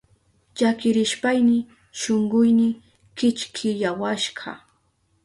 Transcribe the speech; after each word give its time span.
Llakirishpayni 0.57 1.57
shunkuyni 1.99 2.67
kichkiyawashka. 3.17 4.51